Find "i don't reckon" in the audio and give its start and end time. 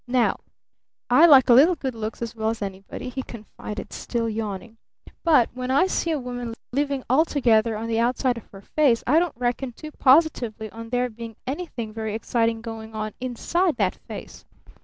9.05-9.73